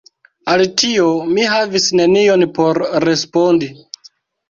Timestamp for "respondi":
3.09-3.73